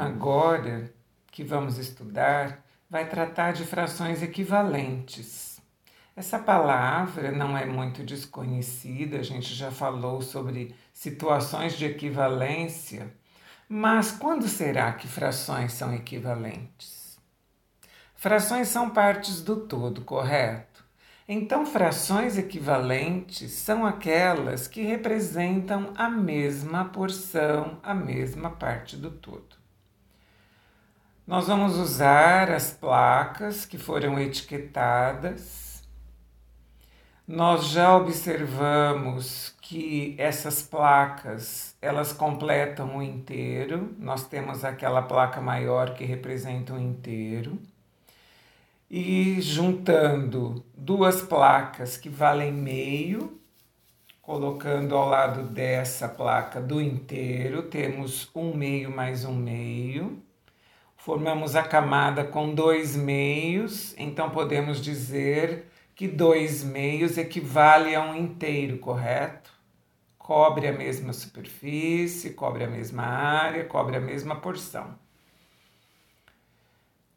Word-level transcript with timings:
agora 0.00 0.92
que 1.30 1.44
vamos 1.44 1.78
estudar 1.78 2.64
vai 2.88 3.08
tratar 3.08 3.52
de 3.52 3.64
frações 3.64 4.22
equivalentes. 4.22 5.60
Essa 6.16 6.38
palavra 6.38 7.30
não 7.30 7.56
é 7.56 7.64
muito 7.64 8.02
desconhecida, 8.02 9.18
a 9.18 9.22
gente 9.22 9.54
já 9.54 9.70
falou 9.70 10.20
sobre 10.20 10.74
situações 10.92 11.74
de 11.74 11.84
equivalência, 11.84 13.14
mas 13.68 14.10
quando 14.10 14.48
será 14.48 14.92
que 14.92 15.06
frações 15.06 15.74
são 15.74 15.94
equivalentes? 15.94 17.18
Frações 18.16 18.66
são 18.68 18.90
partes 18.90 19.42
do 19.42 19.68
todo, 19.68 20.00
correto? 20.00 20.84
Então, 21.28 21.66
frações 21.66 22.38
equivalentes 22.38 23.52
são 23.52 23.84
aquelas 23.84 24.66
que 24.66 24.80
representam 24.80 25.92
a 25.94 26.08
mesma 26.08 26.86
porção, 26.86 27.78
a 27.82 27.92
mesma 27.92 28.50
parte 28.50 28.96
do 28.96 29.10
todo. 29.10 29.57
Nós 31.28 31.46
vamos 31.46 31.76
usar 31.76 32.50
as 32.50 32.70
placas 32.70 33.66
que 33.66 33.76
foram 33.76 34.18
etiquetadas. 34.18 35.86
Nós 37.26 37.66
já 37.66 37.94
observamos 37.94 39.54
que 39.60 40.14
essas 40.16 40.62
placas, 40.62 41.76
elas 41.82 42.14
completam 42.14 42.96
o 42.96 43.02
inteiro. 43.02 43.94
Nós 43.98 44.26
temos 44.26 44.64
aquela 44.64 45.02
placa 45.02 45.38
maior 45.38 45.92
que 45.92 46.02
representa 46.02 46.72
o 46.72 46.80
inteiro. 46.80 47.58
E 48.90 49.38
juntando 49.42 50.64
duas 50.74 51.20
placas 51.20 51.98
que 51.98 52.08
valem 52.08 52.54
meio, 52.54 53.38
colocando 54.22 54.96
ao 54.96 55.06
lado 55.06 55.42
dessa 55.42 56.08
placa 56.08 56.58
do 56.58 56.80
inteiro, 56.80 57.64
temos 57.64 58.30
um 58.34 58.56
meio 58.56 58.90
mais 58.90 59.26
um 59.26 59.34
meio 59.34 60.26
formamos 61.08 61.56
a 61.56 61.62
camada 61.62 62.22
com 62.22 62.54
dois 62.54 62.94
meios, 62.94 63.94
então 63.96 64.28
podemos 64.28 64.78
dizer 64.78 65.64
que 65.94 66.06
dois 66.06 66.62
meios 66.62 67.16
equivale 67.16 67.94
a 67.94 68.02
um 68.02 68.14
inteiro, 68.14 68.76
correto? 68.76 69.50
Cobre 70.18 70.68
a 70.68 70.72
mesma 70.72 71.14
superfície, 71.14 72.34
cobre 72.34 72.64
a 72.64 72.68
mesma 72.68 73.04
área, 73.04 73.64
cobre 73.64 73.96
a 73.96 74.00
mesma 74.00 74.36
porção. 74.36 74.98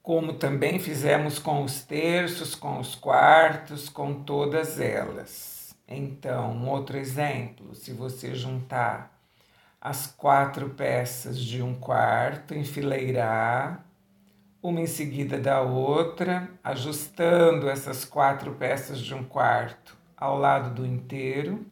Como 0.01 0.35
também 0.35 0.79
fizemos 0.79 1.37
com 1.37 1.61
os 1.61 1.83
terços, 1.83 2.55
com 2.55 2.79
os 2.79 2.95
quartos, 2.95 3.89
com 3.89 4.23
todas 4.23 4.79
elas. 4.79 5.75
Então, 5.85 6.53
um 6.53 6.69
outro 6.69 6.97
exemplo, 6.97 7.75
se 7.75 7.91
você 7.91 8.33
juntar 8.35 9.20
as 9.81 10.05
quatro 10.05 10.69
peças 10.69 11.39
de 11.39 11.63
um 11.63 11.73
quarto, 11.73 12.53
enfileirar 12.53 13.83
uma 14.61 14.79
em 14.79 14.85
seguida 14.85 15.39
da 15.39 15.61
outra, 15.61 16.47
ajustando 16.63 17.67
essas 17.67 18.05
quatro 18.05 18.53
peças 18.53 18.99
de 18.99 19.15
um 19.15 19.23
quarto 19.23 19.97
ao 20.15 20.37
lado 20.37 20.75
do 20.75 20.85
inteiro. 20.85 21.65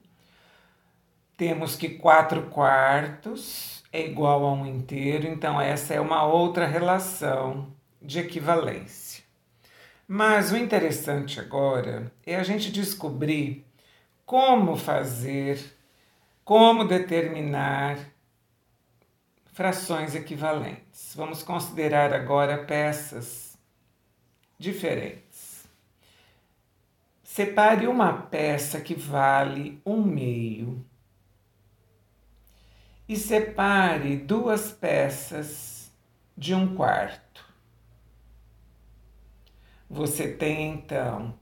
Temos 1.38 1.76
que 1.76 1.90
quatro 1.90 2.48
quartos 2.48 3.84
é 3.94 4.04
igual 4.04 4.44
a 4.44 4.54
um 4.54 4.66
inteiro, 4.66 5.28
então 5.28 5.62
essa 5.62 5.94
é 5.94 6.02
uma 6.02 6.26
outra 6.26 6.66
relação 6.66 7.68
de 8.02 8.20
equivalência. 8.20 9.24
Mas 10.08 10.52
o 10.52 10.58
interessante 10.58 11.40
agora 11.40 12.12
é 12.26 12.36
a 12.36 12.44
gente 12.44 12.72
descobrir 12.72 13.64
como 14.26 14.76
fazer 14.76 15.79
como 16.50 16.84
determinar 16.84 18.00
frações 19.54 20.16
equivalentes? 20.16 21.14
Vamos 21.16 21.44
considerar 21.44 22.12
agora 22.12 22.66
peças 22.66 23.56
diferentes. 24.58 25.68
Separe 27.22 27.86
uma 27.86 28.14
peça 28.14 28.82
que 28.82 28.96
vale 28.96 29.80
um 29.86 30.02
meio 30.02 30.84
e 33.08 33.16
separe 33.16 34.18
duas 34.18 34.72
peças 34.72 35.92
de 36.36 36.56
um 36.56 36.76
quarto. 36.76 37.46
Você 39.88 40.34
tem 40.34 40.74
então 40.74 41.38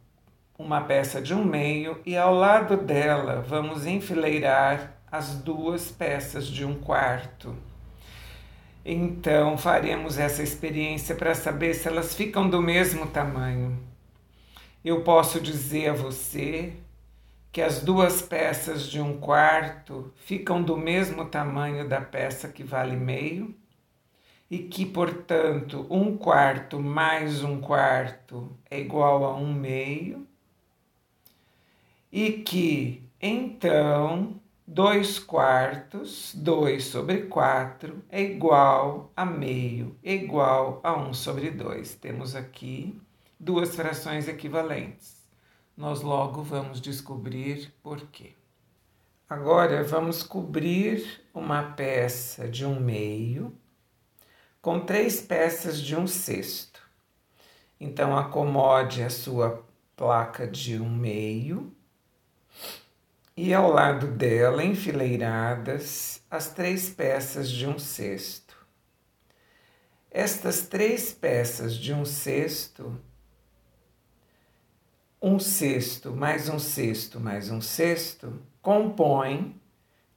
uma 0.60 0.82
peça 0.82 1.22
de 1.22 1.34
um 1.34 1.46
meio 1.46 2.02
e 2.06 2.18
ao 2.18 2.34
lado 2.34 2.76
dela 2.76 3.40
vamos 3.40 3.86
enfileirar 3.86 4.97
as 5.12 5.36
duas 5.36 5.92
peças 5.92 6.48
de 6.48 6.66
um 6.66 6.76
quarto. 6.80 7.56
Então, 8.84 9.58
faremos 9.58 10.18
essa 10.18 10.44
experiência 10.44 11.16
para 11.16 11.36
saber 11.36 11.74
se 11.74 11.88
elas 11.88 12.16
ficam 12.16 12.50
do 12.50 12.62
mesmo 12.62 13.08
tamanho. 13.08 13.78
Eu 14.84 15.04
posso 15.04 15.42
dizer 15.42 15.90
a 15.90 15.94
você 15.94 16.74
que 17.52 17.62
as 17.62 17.82
duas 17.82 18.22
peças 18.22 18.88
de 18.88 19.02
um 19.02 19.18
quarto 19.20 20.14
ficam 20.16 20.62
do 20.62 20.78
mesmo 20.78 21.26
tamanho 21.26 21.88
da 21.88 22.00
peça 22.00 22.48
que 22.48 22.64
vale 22.64 22.96
meio 22.96 23.56
e 24.50 24.60
que, 24.60 24.86
portanto, 24.86 25.86
um 25.90 26.16
quarto 26.16 26.80
mais 26.80 27.44
um 27.44 27.60
quarto 27.60 28.58
é 28.70 28.80
igual 28.80 29.26
a 29.26 29.36
um 29.36 29.54
meio 29.54 30.28
e 32.12 32.32
que, 32.32 33.04
então, 33.22 34.40
2 34.70 35.20
quartos, 35.20 36.36
2 36.36 36.84
sobre 36.84 37.22
4 37.28 38.04
é 38.10 38.22
igual 38.22 39.14
a 39.16 39.26
meio, 39.26 39.98
é 40.04 40.14
igual 40.14 40.82
a 40.84 40.94
1 40.94 41.14
sobre 41.14 41.50
2. 41.50 41.96
Temos 41.96 42.36
aqui 42.36 43.02
duas 43.40 43.74
frações 43.74 44.28
equivalentes. 44.28 45.26
Nós 45.76 46.02
logo 46.02 46.44
vamos 46.44 46.82
descobrir 46.82 47.74
por 47.82 48.02
quê. 48.08 48.34
Agora 49.30 49.86
vamos 49.86 50.22
cobrir 50.22 51.24
uma 51.34 51.72
peça 51.72 52.46
de 52.46 52.66
um 52.66 52.78
meio 52.78 53.58
com 54.62 54.82
três 54.82 55.22
peças 55.22 55.80
de 55.80 55.96
um 55.96 56.06
sexto. 56.06 56.82
Então 57.80 58.18
acomode 58.18 59.02
a 59.02 59.10
sua 59.10 59.66
placa 59.96 60.46
de 60.46 60.78
um 60.78 60.90
meio 60.90 61.74
e 63.38 63.54
ao 63.54 63.72
lado 63.72 64.08
dela 64.08 64.64
enfileiradas 64.64 66.20
as 66.30 66.50
três 66.50 66.90
peças 66.90 67.48
de 67.48 67.68
um 67.68 67.78
cesto. 67.78 68.58
Estas 70.10 70.62
três 70.62 71.14
peças 71.14 71.76
de 71.76 71.94
um 71.94 72.04
cesto, 72.04 73.00
um 75.22 75.38
cesto 75.38 76.16
mais 76.16 76.50
um 76.50 76.58
cesto 76.58 77.20
mais 77.20 77.52
um 77.52 77.62
cesto, 77.62 78.42
compõem 78.60 79.56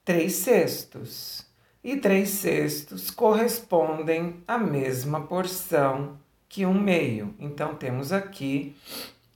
três 0.03 0.33
cestos. 0.33 1.45
E 1.83 1.97
três 1.97 2.29
cestos 2.29 3.09
correspondem 3.09 4.43
à 4.47 4.57
mesma 4.57 5.21
porção 5.21 6.19
que 6.47 6.63
um 6.63 6.79
meio. 6.79 7.33
Então 7.39 7.75
temos 7.75 8.11
aqui 8.11 8.75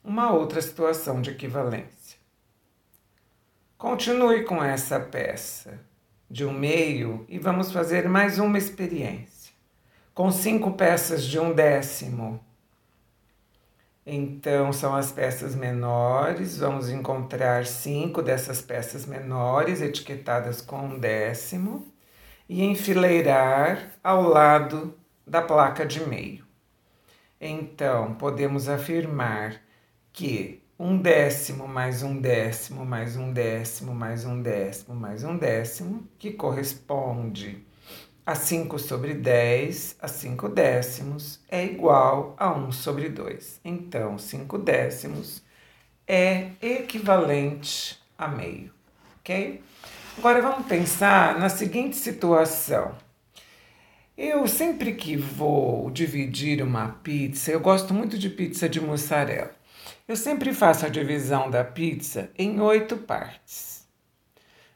uma 0.04 0.32
outra 0.32 0.62
situação 0.62 1.22
de 1.22 1.32
equivalência. 1.32 2.05
Continue 3.78 4.46
com 4.46 4.64
essa 4.64 4.98
peça 5.02 5.82
de 6.32 6.46
um 6.46 6.54
meio 6.54 7.26
e 7.28 7.38
vamos 7.38 7.74
fazer 7.74 8.08
mais 8.08 8.40
uma 8.40 8.58
experiência. 8.58 9.54
Com 10.14 10.32
cinco 10.32 10.72
peças 10.72 11.26
de 11.26 11.38
um 11.38 11.54
décimo. 11.54 12.40
Então, 14.06 14.72
são 14.72 14.96
as 14.96 15.12
peças 15.12 15.56
menores. 15.56 16.58
Vamos 16.58 16.90
encontrar 16.90 17.66
cinco 17.66 18.22
dessas 18.22 18.62
peças 18.62 19.06
menores 19.06 19.82
etiquetadas 19.82 20.62
com 20.62 20.86
um 20.86 20.98
décimo 20.98 21.86
e 22.48 22.64
enfileirar 22.64 23.92
ao 24.02 24.22
lado 24.22 24.98
da 25.28 25.42
placa 25.42 25.86
de 25.86 26.00
meio. 26.08 26.46
Então, 27.42 28.14
podemos 28.14 28.70
afirmar 28.70 29.62
que 30.14 30.65
um 30.78 30.98
décimo 30.98 31.68
mais 31.70 32.04
um 32.04 32.20
décimo 32.20 32.86
mais 32.86 33.16
um 33.16 33.32
décimo 33.32 33.96
mais 33.96 34.26
um 34.26 34.42
décimo 34.42 34.94
mais 34.94 35.24
um 35.24 35.38
décimo, 35.38 36.06
que 36.20 36.32
corresponde 36.32 37.66
a 38.26 38.36
5 38.36 38.78
sobre 38.80 39.14
10 39.14 39.98
a 40.02 40.08
5 40.08 40.50
décimos, 40.50 41.40
é 41.50 41.64
igual 41.64 42.36
a 42.38 42.52
1 42.52 42.72
sobre 42.72 43.08
2. 43.08 43.62
Então, 43.64 44.18
5 44.18 44.58
décimos 44.58 45.44
é 46.08 46.50
equivalente 46.62 48.02
a 48.18 48.28
meio, 48.28 48.74
ok? 49.20 49.62
Agora 50.18 50.42
vamos 50.42 50.66
pensar 50.68 51.40
na 51.40 51.50
seguinte 51.50 51.96
situação. 51.96 52.96
Eu 54.18 54.48
sempre 54.48 54.94
que 54.94 55.16
vou 55.16 55.92
dividir 55.92 56.62
uma 56.64 56.90
pizza, 57.04 57.52
eu 57.52 57.60
gosto 57.60 57.94
muito 57.94 58.18
de 58.18 58.30
pizza 58.30 58.68
de 58.68 58.82
mussarela. 58.82 59.55
Eu 60.08 60.16
sempre 60.16 60.54
faço 60.54 60.86
a 60.86 60.90
divisão 60.90 61.50
da 61.50 61.64
pizza 61.64 62.30
em 62.38 62.62
oito 62.62 62.96
partes. 62.96 63.88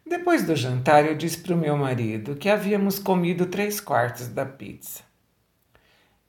Depois 0.04 0.44
do 0.44 0.56
jantar, 0.56 1.06
eu 1.06 1.16
disse 1.16 1.38
para 1.38 1.54
o 1.54 1.58
meu 1.58 1.78
marido 1.78 2.36
que 2.36 2.50
havíamos 2.50 2.98
comido 2.98 3.46
três 3.46 3.80
quartos 3.80 4.28
da 4.28 4.44
pizza. 4.44 5.04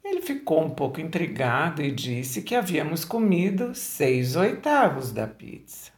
Ele 0.04 0.20
ficou 0.20 0.62
um 0.62 0.68
pouco 0.68 1.00
intrigado 1.00 1.80
e 1.80 1.90
disse 1.90 2.42
que 2.42 2.54
havíamos 2.54 3.02
comido 3.02 3.74
seis 3.74 4.36
oitavos 4.36 5.12
da 5.12 5.26
pizza. 5.26 5.90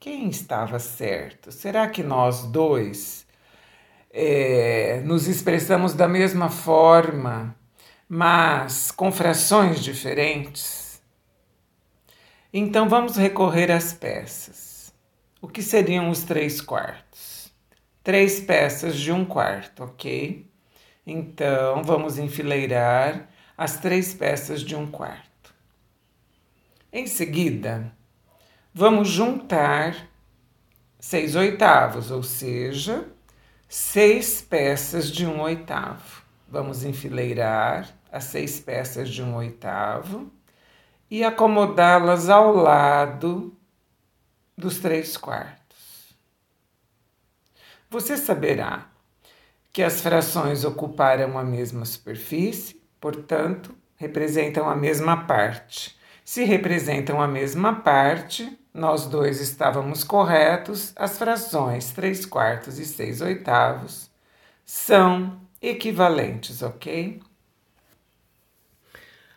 Quem 0.00 0.28
estava 0.28 0.80
certo? 0.80 1.52
Será 1.52 1.88
que 1.88 2.02
nós 2.02 2.46
dois 2.46 3.24
é, 4.10 5.00
nos 5.04 5.28
expressamos 5.28 5.94
da 5.94 6.08
mesma 6.08 6.50
forma, 6.50 7.54
mas 8.08 8.90
com 8.90 9.12
frações 9.12 9.78
diferentes? 9.80 10.81
Então 12.54 12.86
vamos 12.86 13.16
recorrer 13.16 13.70
às 13.70 13.94
peças. 13.94 14.92
O 15.40 15.48
que 15.48 15.62
seriam 15.62 16.10
os 16.10 16.22
três 16.22 16.60
quartos? 16.60 17.50
Três 18.04 18.40
peças 18.40 18.98
de 18.98 19.10
um 19.10 19.24
quarto, 19.24 19.84
ok? 19.84 20.46
Então 21.06 21.82
vamos 21.82 22.18
enfileirar 22.18 23.26
as 23.56 23.78
três 23.78 24.12
peças 24.12 24.60
de 24.60 24.76
um 24.76 24.86
quarto. 24.86 25.54
Em 26.92 27.06
seguida, 27.06 27.90
vamos 28.74 29.08
juntar 29.08 30.10
seis 31.00 31.34
oitavos, 31.34 32.10
ou 32.10 32.22
seja, 32.22 33.08
seis 33.66 34.42
peças 34.42 35.10
de 35.10 35.24
um 35.24 35.40
oitavo. 35.40 36.22
Vamos 36.46 36.84
enfileirar 36.84 37.88
as 38.12 38.24
seis 38.24 38.60
peças 38.60 39.08
de 39.08 39.22
um 39.22 39.36
oitavo 39.36 40.30
e 41.12 41.22
acomodá-las 41.22 42.30
ao 42.30 42.56
lado 42.56 43.54
dos 44.56 44.78
três 44.78 45.14
quartos. 45.14 46.16
Você 47.90 48.16
saberá 48.16 48.86
que 49.70 49.82
as 49.82 50.00
frações 50.00 50.64
ocuparam 50.64 51.38
a 51.38 51.44
mesma 51.44 51.84
superfície, 51.84 52.82
portanto, 52.98 53.74
representam 53.96 54.66
a 54.70 54.74
mesma 54.74 55.26
parte. 55.26 55.98
Se 56.24 56.44
representam 56.44 57.20
a 57.20 57.28
mesma 57.28 57.74
parte, 57.82 58.58
nós 58.72 59.04
dois 59.04 59.38
estávamos 59.38 60.02
corretos, 60.02 60.94
as 60.96 61.18
frações 61.18 61.92
3 61.92 62.24
quartos 62.24 62.78
e 62.78 62.86
6 62.86 63.20
oitavos 63.20 64.10
são 64.64 65.42
equivalentes, 65.60 66.62
ok? 66.62 67.20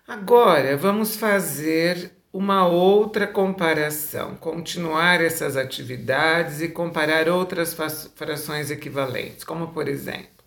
Agora 0.08 0.78
vamos 0.78 1.16
fazer 1.16 2.12
uma 2.32 2.68
outra 2.68 3.26
comparação, 3.26 4.36
continuar 4.36 5.20
essas 5.20 5.58
atividades 5.58 6.62
e 6.62 6.68
comparar 6.68 7.28
outras 7.28 7.76
frações 8.14 8.70
equivalentes, 8.70 9.44
como 9.44 9.70
por 9.70 9.88
exemplo, 9.88 10.46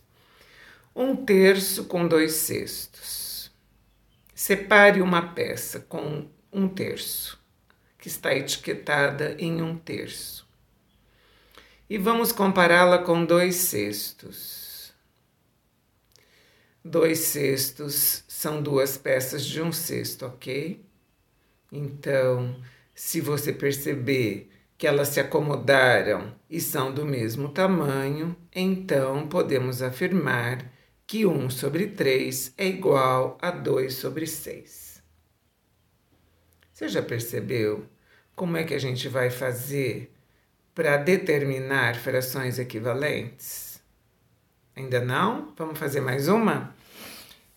um 0.94 1.16
terço 1.16 1.86
com 1.86 2.06
dois 2.06 2.34
sextos. 2.34 3.50
Separe 4.32 5.02
uma 5.02 5.22
peça 5.34 5.80
com 5.80 6.28
um 6.52 6.68
terço 6.68 7.36
que 7.98 8.06
está 8.06 8.32
etiquetada 8.32 9.34
em 9.40 9.60
um 9.60 9.76
terço. 9.76 10.46
E 11.90 11.98
vamos 11.98 12.30
compará-la 12.30 12.98
com 12.98 13.24
dois 13.24 13.56
sextos. 13.56 14.57
Dois 16.90 17.18
sextos 17.18 18.24
são 18.26 18.62
duas 18.62 18.96
peças 18.96 19.44
de 19.44 19.60
um 19.60 19.70
sexto, 19.70 20.24
ok? 20.24 20.82
Então, 21.70 22.58
se 22.94 23.20
você 23.20 23.52
perceber 23.52 24.50
que 24.78 24.86
elas 24.86 25.08
se 25.08 25.20
acomodaram 25.20 26.34
e 26.48 26.58
são 26.62 26.90
do 26.90 27.04
mesmo 27.04 27.50
tamanho, 27.50 28.34
então 28.54 29.28
podemos 29.28 29.82
afirmar 29.82 30.64
que 31.06 31.26
1 31.26 31.50
sobre 31.50 31.88
3 31.88 32.54
é 32.56 32.66
igual 32.66 33.36
a 33.42 33.50
2 33.50 33.92
sobre 33.92 34.26
6. 34.26 35.02
Você 36.72 36.88
já 36.88 37.02
percebeu 37.02 37.84
como 38.34 38.56
é 38.56 38.64
que 38.64 38.72
a 38.72 38.80
gente 38.80 39.10
vai 39.10 39.28
fazer 39.28 40.10
para 40.74 40.96
determinar 40.96 41.96
frações 41.96 42.58
equivalentes? 42.58 43.78
Ainda 44.74 45.04
não? 45.04 45.52
Vamos 45.54 45.78
fazer 45.78 46.00
mais 46.00 46.28
uma? 46.28 46.77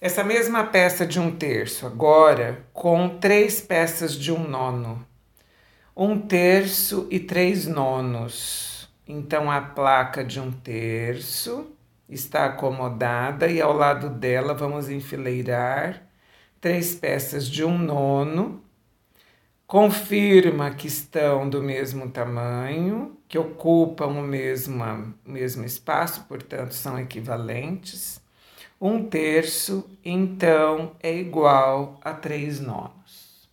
Essa 0.01 0.24
mesma 0.24 0.63
peça 0.63 1.06
de 1.06 1.19
um 1.19 1.30
terço, 1.30 1.86
agora 1.86 2.65
com 2.74 3.07
três 3.19 3.62
peças 3.62 4.15
de 4.15 4.31
um 4.31 4.48
nono. 4.48 5.06
Um 5.95 6.19
terço 6.19 7.07
e 7.12 7.19
três 7.19 7.68
nonos. 7.68 8.89
Então 9.07 9.51
a 9.51 9.62
placa 9.62 10.24
de 10.24 10.39
um 10.39 10.51
terço 10.51 11.71
está 12.09 12.45
acomodada 12.45 13.48
e 13.48 13.62
ao 13.62 13.74
lado 13.74 14.09
dela 14.09 14.56
vamos 14.56 14.89
enfileirar 14.89 16.01
três 16.59 16.95
peças 16.95 17.48
de 17.48 17.63
um 17.63 17.77
nono 17.77 18.63
confirma 19.71 20.71
que 20.71 20.88
estão 20.88 21.50
do 21.50 21.63
mesmo 21.63 22.09
tamanho, 22.09 23.18
que 23.25 23.38
ocupam 23.38 24.07
o 24.07 24.21
mesmo, 24.21 24.83
o 25.25 25.31
mesmo 25.31 25.63
espaço, 25.63 26.25
portanto 26.25 26.74
são 26.74 27.00
equivalentes. 27.00 28.20
Um 28.81 29.05
terço, 29.05 29.87
então, 30.03 30.95
é 31.03 31.15
igual 31.15 31.99
a 32.03 32.13
três 32.13 32.59
nonos. 32.59 33.47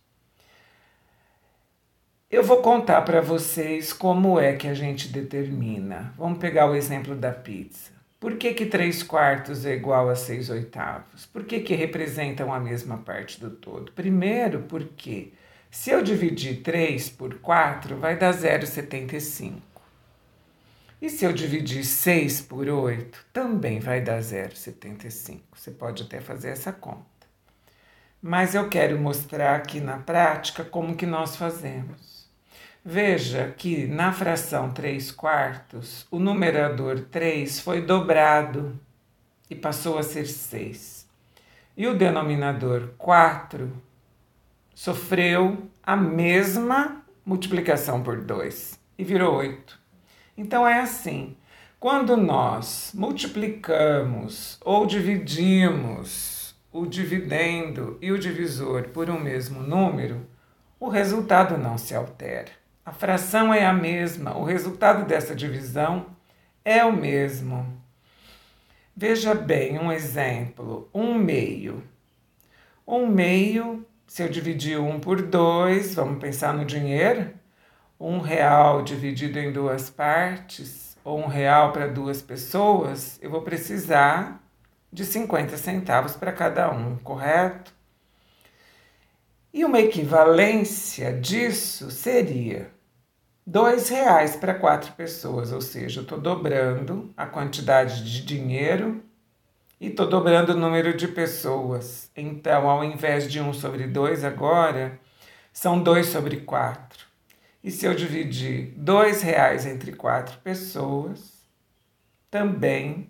Eu 2.31 2.43
vou 2.43 2.63
contar 2.63 3.03
para 3.03 3.21
vocês 3.21 3.93
como 3.93 4.39
é 4.39 4.53
que 4.53 4.67
a 4.67 4.73
gente 4.73 5.07
determina. 5.09 6.15
Vamos 6.17 6.39
pegar 6.39 6.65
o 6.65 6.73
exemplo 6.73 7.13
da 7.15 7.31
pizza. 7.31 7.91
Por 8.19 8.37
que, 8.37 8.55
que 8.55 8.65
3 8.65 9.03
quartos 9.03 9.67
é 9.67 9.75
igual 9.75 10.09
a 10.09 10.15
6 10.15 10.49
oitavos? 10.49 11.27
Por 11.27 11.43
que, 11.43 11.59
que 11.59 11.75
representam 11.75 12.51
a 12.51 12.59
mesma 12.59 12.97
parte 12.97 13.39
do 13.39 13.51
todo? 13.51 13.91
Primeiro, 13.91 14.63
porque 14.67 15.31
se 15.69 15.91
eu 15.91 16.01
dividir 16.01 16.63
3 16.63 17.07
por 17.09 17.35
4, 17.35 17.95
vai 17.97 18.17
dar 18.17 18.33
0,75. 18.33 19.68
E 21.01 21.09
se 21.09 21.23
eu 21.23 21.31
dividir 21.31 21.85
6 21.85 22.41
por 22.41 22.67
8, 22.67 23.25
também 23.31 23.79
vai 23.79 24.01
dar 24.01 24.19
0,75. 24.19 25.39
Você 25.55 25.71
pode 25.71 26.03
até 26.03 26.19
fazer 26.19 26.49
essa 26.49 26.73
conta. 26.73 27.05
Mas 28.21 28.53
eu 28.53 28.67
quero 28.67 28.99
mostrar 28.99 29.55
aqui 29.55 29.79
na 29.79 29.97
prática 29.97 30.63
como 30.63 30.97
que 30.97 31.05
nós 31.05 31.37
fazemos. 31.37 32.29
Veja 32.83 33.53
que 33.57 33.87
na 33.87 34.11
fração 34.11 34.71
3 34.71 35.11
quartos, 35.11 36.05
o 36.11 36.19
numerador 36.19 36.99
3 37.11 37.61
foi 37.61 37.81
dobrado 37.81 38.77
e 39.49 39.55
passou 39.55 39.97
a 39.97 40.03
ser 40.03 40.25
6. 40.25 41.07
E 41.77 41.87
o 41.87 41.95
denominador 41.95 42.89
4 42.97 43.71
sofreu 44.75 45.69
a 45.81 45.95
mesma 45.95 47.05
multiplicação 47.25 48.03
por 48.03 48.21
2 48.21 48.77
e 48.97 49.03
virou 49.05 49.35
8. 49.35 49.79
Então 50.39 50.65
é 50.65 50.79
assim: 50.79 51.35
quando 51.81 52.15
nós 52.15 52.91
multiplicamos 52.93 54.57
ou 54.63 54.85
dividimos 54.85 56.55
o 56.71 56.85
dividendo 56.85 57.97
e 58.01 58.09
o 58.09 58.17
divisor 58.17 58.87
por 58.87 59.09
um 59.09 59.19
mesmo 59.19 59.61
número, 59.61 60.25
o 60.79 60.87
resultado 60.87 61.57
não 61.57 61.77
se 61.77 61.93
altera. 61.93 62.51
A 62.85 62.93
fração 62.93 63.53
é 63.53 63.65
a 63.65 63.73
mesma, 63.73 64.37
o 64.37 64.45
resultado 64.45 65.05
dessa 65.05 65.35
divisão 65.35 66.05
é 66.63 66.85
o 66.85 66.93
mesmo. 66.93 67.77
Veja 68.95 69.35
bem 69.35 69.77
um 69.77 69.91
exemplo: 69.91 70.89
um 70.93 71.15
meio. 71.15 71.83
Um 72.87 73.07
meio 73.07 73.85
se 74.07 74.23
eu 74.23 74.29
dividir 74.29 74.79
um 74.79 74.99
por 74.99 75.21
dois, 75.21 75.93
vamos 75.93 76.19
pensar 76.19 76.51
no 76.51 76.65
dinheiro, 76.65 77.29
um 77.99 78.19
real 78.19 78.81
dividido 78.81 79.37
em 79.37 79.51
duas 79.51 79.89
partes, 79.89 80.97
ou 81.03 81.19
um 81.19 81.27
real 81.27 81.71
para 81.71 81.87
duas 81.87 82.21
pessoas, 82.21 83.19
eu 83.21 83.29
vou 83.29 83.41
precisar 83.41 84.41
de 84.91 85.03
50 85.03 85.57
centavos 85.57 86.15
para 86.15 86.31
cada 86.31 86.71
um, 86.71 86.95
correto? 86.97 87.73
E 89.53 89.65
uma 89.65 89.79
equivalência 89.79 91.11
disso 91.11 91.89
seria 91.89 92.71
dois 93.45 93.89
reais 93.89 94.35
para 94.35 94.53
quatro 94.53 94.93
pessoas, 94.93 95.51
ou 95.51 95.59
seja, 95.59 95.99
eu 95.99 96.03
estou 96.03 96.19
dobrando 96.19 97.11
a 97.17 97.25
quantidade 97.25 98.03
de 98.03 98.23
dinheiro 98.23 99.03
e 99.81 99.87
estou 99.87 100.07
dobrando 100.07 100.53
o 100.53 100.57
número 100.57 100.95
de 100.95 101.07
pessoas. 101.07 102.11
Então, 102.15 102.69
ao 102.69 102.83
invés 102.83 103.29
de 103.29 103.41
1 103.41 103.53
sobre 103.53 103.87
2 103.87 104.23
agora, 104.23 104.99
são 105.51 105.81
2 105.81 106.05
sobre 106.05 106.37
4. 106.37 107.08
E 107.63 107.71
se 107.71 107.85
eu 107.85 107.93
dividir 107.93 108.73
R$ 108.77 109.11
reais 109.21 109.65
entre 109.65 109.91
quatro 109.93 110.37
pessoas, 110.39 111.43
também 112.31 113.09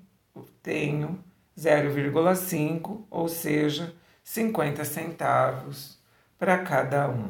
tenho 0.64 1.24
0,5, 1.58 3.06
ou 3.10 3.28
seja, 3.28 3.94
50 4.24 4.84
centavos 4.86 5.98
para 6.38 6.58
cada 6.60 7.10
um. 7.10 7.30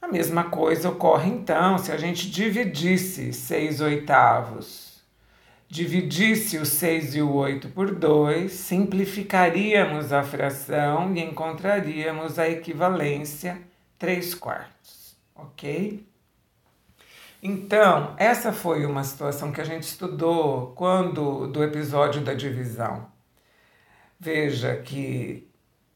A 0.00 0.08
mesma 0.08 0.44
coisa 0.44 0.88
ocorre 0.88 1.30
então 1.30 1.78
se 1.78 1.92
a 1.92 1.96
gente 1.96 2.30
dividisse 2.30 3.32
6 3.32 3.80
oitavos 3.80 4.88
dividisse 5.68 6.56
o 6.56 6.64
6 6.64 7.16
e 7.16 7.22
o 7.22 7.34
8 7.34 7.68
por 7.68 7.94
2, 7.94 8.50
simplificaríamos 8.50 10.12
a 10.12 10.22
fração 10.22 11.14
e 11.14 11.20
encontraríamos 11.20 12.38
a 12.38 12.48
equivalência 12.48 13.60
3 13.98 14.34
quartos, 14.34 14.97
ok? 15.38 16.06
Então, 17.42 18.16
essa 18.18 18.52
foi 18.52 18.84
uma 18.84 19.04
situação 19.04 19.52
que 19.52 19.60
a 19.60 19.64
gente 19.64 19.84
estudou 19.84 20.72
quando 20.72 21.46
do 21.46 21.62
episódio 21.62 22.20
da 22.20 22.34
divisão. 22.34 23.06
Veja 24.18 24.76
que 24.82 25.48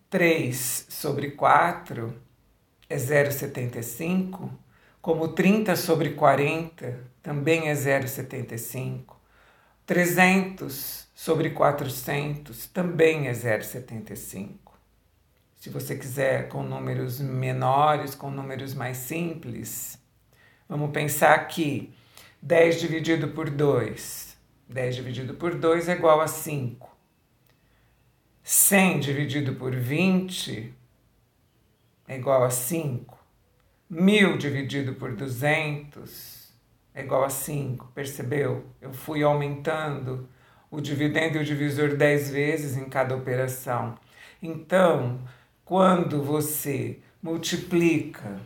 3 0.08 0.86
sobre 0.88 1.32
4 1.32 2.14
é 2.88 2.96
0,75, 2.96 4.50
como 5.00 5.28
30 5.28 5.74
sobre 5.74 6.10
40 6.10 7.10
também 7.20 7.68
é 7.68 7.74
0,75. 7.74 9.16
300 9.84 11.08
sobre 11.12 11.50
400 11.50 12.66
também 12.68 13.26
é 13.26 13.32
0,75. 13.32 14.61
Se 15.62 15.70
você 15.70 15.94
quiser 15.94 16.48
com 16.48 16.64
números 16.64 17.20
menores, 17.20 18.16
com 18.16 18.28
números 18.28 18.74
mais 18.74 18.96
simples, 18.96 19.96
vamos 20.68 20.90
pensar 20.90 21.38
que 21.46 21.94
10 22.42 22.80
dividido 22.80 23.28
por 23.28 23.48
2. 23.48 24.36
10 24.68 24.96
dividido 24.96 25.34
por 25.34 25.54
2 25.54 25.88
é 25.88 25.92
igual 25.92 26.20
a 26.20 26.26
5. 26.26 26.90
100 28.42 28.98
dividido 28.98 29.54
por 29.54 29.72
20 29.72 30.74
é 32.08 32.16
igual 32.16 32.42
a 32.42 32.50
5. 32.50 33.16
1000 33.88 34.38
dividido 34.38 34.94
por 34.94 35.14
200 35.14 36.52
é 36.92 37.02
igual 37.04 37.22
a 37.22 37.30
5, 37.30 37.86
percebeu? 37.94 38.66
Eu 38.80 38.92
fui 38.92 39.22
aumentando 39.22 40.28
o 40.68 40.80
dividendo 40.80 41.38
e 41.38 41.40
o 41.40 41.44
divisor 41.44 41.94
10 41.94 42.30
vezes 42.30 42.76
em 42.76 42.86
cada 42.86 43.14
operação. 43.14 43.96
Então, 44.42 45.20
quando 45.64 46.22
você 46.22 46.98
multiplica 47.22 48.40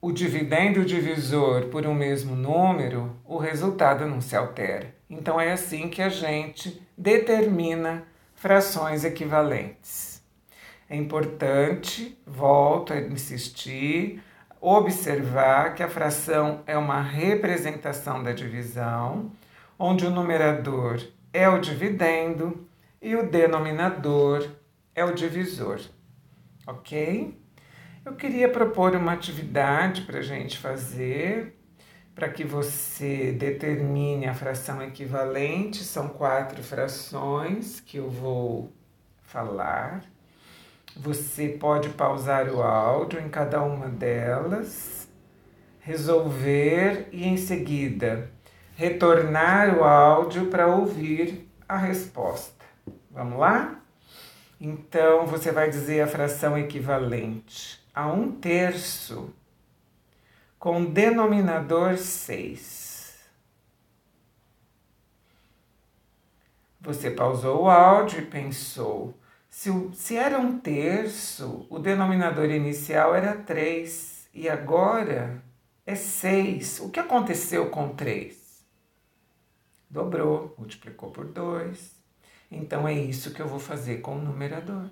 o 0.00 0.10
dividendo 0.10 0.82
divisor 0.84 1.66
por 1.66 1.86
um 1.86 1.92
mesmo 1.92 2.34
número, 2.34 3.14
o 3.24 3.36
resultado 3.36 4.06
não 4.06 4.20
se 4.20 4.34
altera. 4.34 4.94
Então, 5.10 5.38
é 5.38 5.52
assim 5.52 5.88
que 5.88 6.00
a 6.00 6.08
gente 6.08 6.80
determina 6.96 8.04
frações 8.34 9.04
equivalentes. 9.04 10.22
É 10.88 10.96
importante, 10.96 12.18
volto 12.26 12.94
a 12.94 12.98
insistir, 12.98 14.22
observar 14.58 15.74
que 15.74 15.82
a 15.82 15.88
fração 15.88 16.62
é 16.66 16.76
uma 16.78 17.02
representação 17.02 18.22
da 18.22 18.32
divisão, 18.32 19.30
onde 19.78 20.06
o 20.06 20.10
numerador 20.10 20.98
é 21.32 21.48
o 21.48 21.60
dividendo 21.60 22.66
e 23.02 23.14
o 23.14 23.30
denominador 23.30 24.48
é 24.94 25.04
o 25.04 25.14
divisor. 25.14 25.80
Ok? 26.66 27.38
Eu 28.04 28.14
queria 28.14 28.48
propor 28.48 28.94
uma 28.94 29.12
atividade 29.12 30.02
para 30.02 30.18
a 30.18 30.22
gente 30.22 30.58
fazer, 30.58 31.56
para 32.14 32.28
que 32.28 32.44
você 32.44 33.32
determine 33.32 34.26
a 34.26 34.34
fração 34.34 34.82
equivalente. 34.82 35.84
São 35.84 36.08
quatro 36.08 36.62
frações 36.62 37.80
que 37.80 37.96
eu 37.98 38.08
vou 38.08 38.72
falar. 39.22 40.02
Você 40.96 41.48
pode 41.48 41.90
pausar 41.90 42.48
o 42.52 42.62
áudio 42.62 43.20
em 43.20 43.28
cada 43.28 43.62
uma 43.62 43.88
delas, 43.88 45.08
resolver 45.80 47.08
e 47.12 47.26
em 47.26 47.36
seguida 47.36 48.30
retornar 48.80 49.76
o 49.78 49.84
áudio 49.84 50.46
para 50.46 50.66
ouvir 50.66 51.46
a 51.68 51.76
resposta. 51.76 52.64
Vamos 53.10 53.38
lá? 53.38 53.79
Então 54.60 55.26
você 55.26 55.50
vai 55.50 55.70
dizer 55.70 56.02
a 56.02 56.06
fração 56.06 56.58
equivalente 56.58 57.82
a 57.94 58.06
um 58.08 58.30
terço 58.30 59.32
com 60.58 60.84
denominador 60.84 61.96
6. 61.96 63.18
Você 66.82 67.10
pausou 67.10 67.62
o 67.62 67.70
áudio 67.70 68.20
e 68.20 68.26
pensou: 68.26 69.14
se, 69.48 69.70
se 69.94 70.16
era 70.16 70.38
um 70.38 70.58
terço, 70.58 71.66
o 71.70 71.78
denominador 71.78 72.50
inicial 72.50 73.14
era 73.14 73.34
3 73.34 74.28
e 74.34 74.46
agora 74.46 75.42
é 75.86 75.94
6. 75.94 76.80
O 76.80 76.90
que 76.90 77.00
aconteceu 77.00 77.70
com 77.70 77.88
3? 77.94 78.62
Dobrou, 79.88 80.54
multiplicou 80.58 81.10
por 81.10 81.24
2. 81.24 81.99
Então 82.50 82.86
é 82.88 82.92
isso 82.92 83.32
que 83.32 83.40
eu 83.40 83.46
vou 83.46 83.60
fazer 83.60 83.98
com 83.98 84.16
o 84.16 84.20
numerador. 84.20 84.90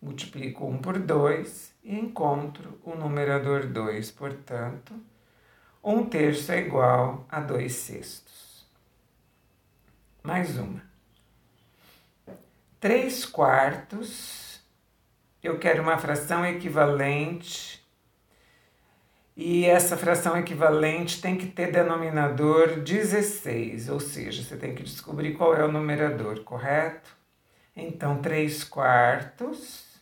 Multiplico 0.00 0.66
1 0.66 0.78
por 0.78 0.98
2 0.98 1.74
e 1.82 1.96
encontro 1.96 2.78
o 2.84 2.94
numerador 2.94 3.66
2. 3.66 4.10
Portanto, 4.12 4.94
1 5.82 6.06
terço 6.06 6.52
é 6.52 6.58
igual 6.58 7.24
a 7.28 7.40
2 7.40 7.72
sextos. 7.72 8.66
Mais 10.22 10.58
uma. 10.58 10.82
3 12.80 13.24
quartos, 13.26 14.60
eu 15.42 15.58
quero 15.58 15.82
uma 15.82 15.98
fração 15.98 16.44
equivalente, 16.44 17.84
e 19.36 19.66
essa 19.66 19.96
fração 19.96 20.36
equivalente 20.36 21.20
tem 21.20 21.36
que 21.36 21.46
ter 21.46 21.70
denominador 21.70 22.80
16, 22.80 23.88
ou 23.90 24.00
seja, 24.00 24.42
você 24.42 24.56
tem 24.56 24.74
que 24.74 24.82
descobrir 24.82 25.34
qual 25.34 25.54
é 25.54 25.64
o 25.64 25.70
numerador, 25.70 26.42
correto? 26.42 27.16
Então, 27.76 28.22
3 28.22 28.64
quartos 28.64 30.00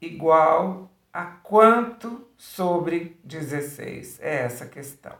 igual 0.00 0.90
a 1.12 1.24
quanto 1.24 2.26
sobre 2.36 3.16
16? 3.24 4.18
É 4.20 4.42
essa 4.44 4.64
a 4.64 4.68
questão. 4.68 5.14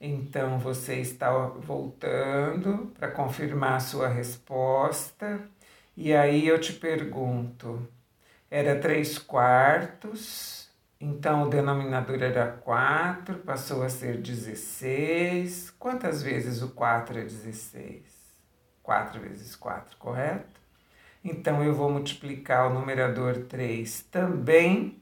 Então 0.00 0.58
você 0.58 0.96
está 0.96 1.30
voltando 1.32 2.92
para 2.98 3.10
confirmar 3.10 3.74
a 3.74 3.80
sua 3.80 4.08
resposta, 4.08 5.40
e 5.96 6.14
aí 6.14 6.46
eu 6.46 6.60
te 6.60 6.72
pergunto: 6.74 7.88
era 8.50 8.78
3 8.78 9.18
quartos, 9.18 10.65
então 11.00 11.42
o 11.42 11.50
denominador 11.50 12.22
era 12.22 12.52
4, 12.52 13.38
passou 13.38 13.82
a 13.82 13.88
ser 13.88 14.18
16. 14.18 15.70
Quantas 15.78 16.22
vezes 16.22 16.62
o 16.62 16.68
4 16.70 17.18
é 17.18 17.22
16? 17.22 18.02
4 18.82 19.20
vezes 19.20 19.54
4, 19.56 19.96
correto? 19.98 20.60
Então 21.22 21.62
eu 21.62 21.74
vou 21.74 21.90
multiplicar 21.90 22.70
o 22.70 22.74
numerador 22.74 23.44
3 23.44 24.02
também 24.10 25.00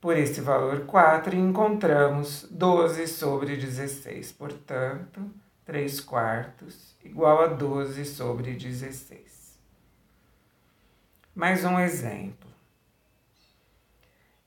por 0.00 0.16
esse 0.16 0.40
valor 0.40 0.86
4 0.86 1.34
encontramos 1.34 2.46
12 2.50 3.08
sobre 3.08 3.56
16. 3.56 4.32
Portanto, 4.32 5.28
3 5.64 6.00
quartos 6.00 6.96
igual 7.04 7.42
a 7.42 7.46
12 7.48 8.04
sobre 8.04 8.52
16. 8.52 9.58
Mais 11.34 11.64
um 11.64 11.78
exemplo. 11.78 12.47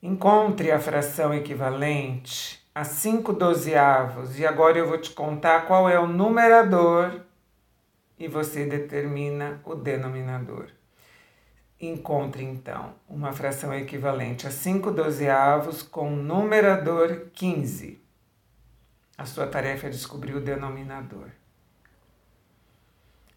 Encontre 0.04 0.72
a 0.72 0.80
fração 0.80 1.32
equivalente 1.32 2.60
a 2.74 2.82
5 2.82 3.32
dozeavos 3.34 4.36
e 4.36 4.44
agora 4.44 4.76
eu 4.76 4.88
vou 4.88 4.98
te 4.98 5.10
contar 5.10 5.64
qual 5.64 5.88
é 5.88 5.96
o 5.96 6.08
numerador 6.08 7.20
e 8.18 8.26
você 8.26 8.66
determina 8.66 9.62
o 9.64 9.76
denominador. 9.76 10.70
Encontre 11.80 12.42
então 12.42 12.96
uma 13.08 13.32
fração 13.32 13.72
equivalente 13.72 14.44
a 14.44 14.50
5 14.50 14.90
dozeavos 14.90 15.84
com 15.84 16.10
numerador 16.10 17.28
15. 17.32 18.02
A 19.16 19.24
sua 19.24 19.46
tarefa 19.46 19.86
é 19.86 19.90
descobrir 19.90 20.34
o 20.34 20.40
denominador. 20.40 21.28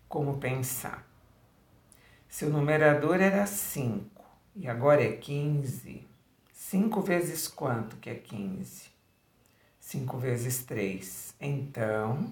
Como 0.09 0.39
pensar? 0.39 1.07
Se 2.27 2.43
o 2.43 2.49
numerador 2.49 3.21
era 3.21 3.45
5 3.45 4.09
e 4.55 4.67
agora 4.67 5.03
é 5.03 5.11
15, 5.11 6.14
5 6.55 7.01
vezes 7.01 7.49
quanto 7.49 7.97
que 7.97 8.09
é 8.09 8.15
15? 8.15 8.85
5 9.77 10.17
vezes 10.17 10.63
3. 10.63 11.35
Então, 11.39 12.31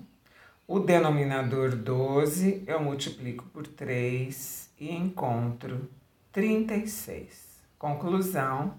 o 0.66 0.80
denominador 0.80 1.76
12 1.76 2.64
eu 2.66 2.82
multiplico 2.82 3.44
por 3.54 3.68
3 3.68 4.70
e 4.80 4.92
encontro 4.92 5.90
36. 6.32 7.62
Conclusão: 7.78 8.74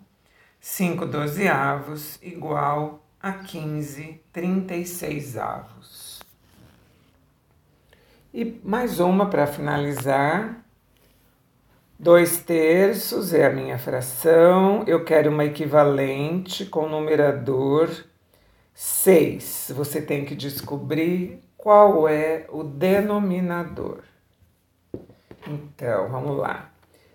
5 0.61 1.07
dozeavos 1.07 2.19
igual 2.23 3.05
a 3.21 3.35
15 3.35 4.21
36 4.33 5.37
avos. 5.37 6.23
E 8.33 8.61
mais 8.65 8.99
uma 8.99 9.29
para 9.29 9.47
finalizar. 9.47 10.63
2 11.99 12.39
terços 12.39 13.33
é 13.33 13.47
a 13.47 13.51
minha 13.51 13.79
fração. 13.79 14.83
Eu 14.87 15.05
quero 15.05 15.31
uma 15.31 15.45
equivalente 15.45 16.67
com 16.67 16.89
numerador 16.89 17.89
6. 18.75 19.73
Você 19.77 20.03
tem 20.03 20.25
que 20.25 20.35
descobrir 20.35 21.41
qual 21.57 22.09
é 22.09 22.47
o 22.51 22.65
denominador? 22.65 24.01
Então, 25.47 26.09
vamos 26.09 26.37
lá. 26.37 26.71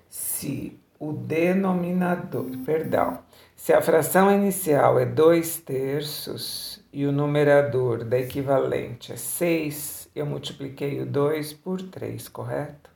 Se 0.09 0.79
o 0.97 1.11
denominador, 1.11 2.49
perdão, 2.65 3.19
se 3.55 3.73
a 3.73 3.81
fração 3.81 4.31
inicial 4.31 4.97
é 4.97 5.05
2 5.05 5.57
terços 5.57 6.83
e 6.91 7.05
o 7.05 7.11
numerador 7.11 8.05
da 8.05 8.17
equivalente 8.17 9.11
é 9.11 9.17
6, 9.17 10.09
eu 10.15 10.25
multipliquei 10.25 11.01
o 11.01 11.05
2 11.05 11.53
por 11.53 11.81
3, 11.81 12.29
correto? 12.29 12.89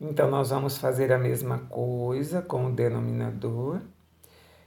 Então, 0.00 0.30
nós 0.30 0.50
vamos 0.50 0.76
fazer 0.76 1.10
a 1.12 1.18
mesma 1.18 1.58
coisa 1.70 2.42
com 2.42 2.66
o 2.66 2.72
denominador. 2.72 3.80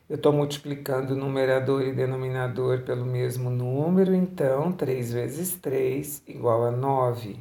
Eu 0.10 0.16
estou 0.16 0.34
multiplicando 0.34 1.16
numerador 1.16 1.84
e 1.84 1.94
denominador 1.94 2.82
pelo 2.82 3.06
mesmo 3.06 3.52
número, 3.52 4.16
então 4.16 4.72
3 4.72 5.14
vezes 5.14 5.56
3 5.58 6.24
igual 6.28 6.66
a 6.66 6.72
9. 6.72 7.38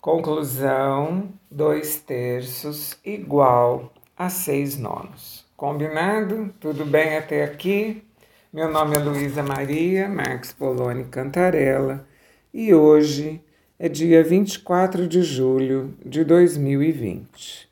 Conclusão: 0.00 1.28
2 1.50 2.00
terços 2.00 2.96
igual 3.04 3.92
a 4.16 4.30
6 4.30 4.78
nonos. 4.78 5.44
Combinado? 5.58 6.54
Tudo 6.58 6.86
bem 6.86 7.18
até 7.18 7.44
aqui? 7.44 8.02
Meu 8.50 8.70
nome 8.72 8.96
é 8.96 8.98
Luísa 8.98 9.42
Maria 9.42 10.08
Marques 10.08 10.54
Poloni 10.54 11.04
Cantarella 11.04 12.06
e 12.54 12.72
hoje 12.72 13.44
é 13.80 13.88
dia 13.88 14.24
24 14.24 15.06
de 15.06 15.22
julho 15.22 15.94
de 16.04 16.24
2020. 16.24 17.67